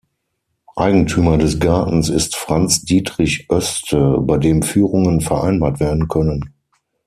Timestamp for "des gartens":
1.37-2.09